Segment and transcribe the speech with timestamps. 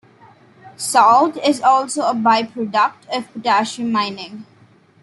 [0.77, 4.47] Salt is also a byproduct of potassium mining.